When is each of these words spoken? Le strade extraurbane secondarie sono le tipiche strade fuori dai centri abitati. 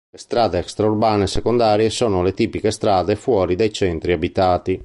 Le 0.09 0.17
strade 0.17 0.57
extraurbane 0.57 1.27
secondarie 1.27 1.91
sono 1.91 2.23
le 2.23 2.33
tipiche 2.33 2.71
strade 2.71 3.15
fuori 3.15 3.55
dai 3.55 3.71
centri 3.71 4.13
abitati. 4.13 4.79